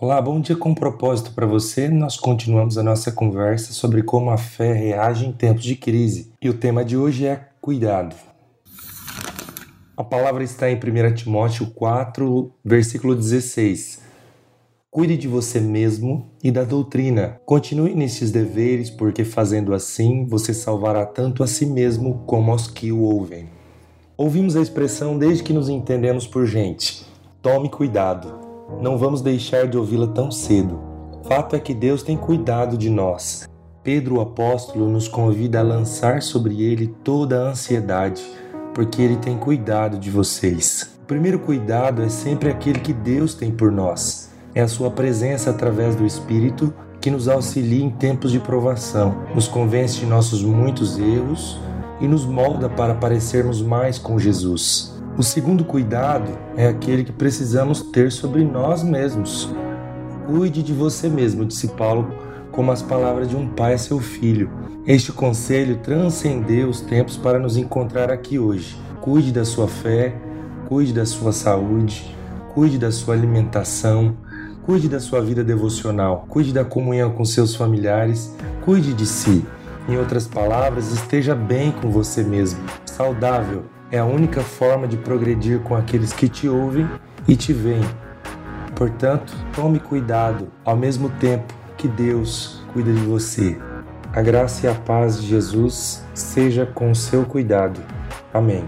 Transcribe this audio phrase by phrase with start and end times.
[0.00, 1.88] Olá, bom dia com propósito para você.
[1.88, 6.30] Nós continuamos a nossa conversa sobre como a fé reage em tempos de crise.
[6.40, 8.14] E o tema de hoje é cuidado.
[9.96, 14.00] A palavra está em 1 Timóteo 4, versículo 16.
[14.88, 17.40] Cuide de você mesmo e da doutrina.
[17.44, 22.92] Continue nesses deveres, porque fazendo assim você salvará tanto a si mesmo como aos que
[22.92, 23.48] o ouvem.
[24.16, 27.04] Ouvimos a expressão desde que nos entendemos por gente.
[27.42, 28.47] Tome cuidado
[28.80, 30.78] não vamos deixar de ouvi-la tão cedo.
[31.26, 33.48] Fato é que Deus tem cuidado de nós.
[33.82, 38.22] Pedro, o apóstolo, nos convida a lançar sobre ele toda a ansiedade,
[38.74, 40.98] porque ele tem cuidado de vocês.
[41.02, 44.30] O primeiro cuidado é sempre aquele que Deus tem por nós.
[44.54, 49.48] É a sua presença através do Espírito que nos auxilia em tempos de provação, nos
[49.48, 51.58] convence de nossos muitos erros
[52.00, 54.97] e nos molda para parecermos mais com Jesus.
[55.18, 59.52] O segundo cuidado é aquele que precisamos ter sobre nós mesmos.
[60.24, 62.14] Cuide de você mesmo, disse Paulo,
[62.52, 64.48] como as palavras de um pai a seu filho.
[64.86, 68.76] Este conselho transcendeu os tempos para nos encontrar aqui hoje.
[69.00, 70.14] Cuide da sua fé,
[70.68, 72.16] cuide da sua saúde,
[72.54, 74.16] cuide da sua alimentação,
[74.64, 78.32] cuide da sua vida devocional, cuide da comunhão com seus familiares,
[78.64, 79.44] cuide de si.
[79.88, 85.60] Em outras palavras, esteja bem com você mesmo, saudável, é a única forma de progredir
[85.60, 86.88] com aqueles que te ouvem
[87.26, 87.84] e te veem.
[88.74, 93.56] Portanto, tome cuidado ao mesmo tempo que Deus cuida de você.
[94.12, 97.80] A graça e a paz de Jesus seja com o seu cuidado.
[98.32, 98.64] Amém.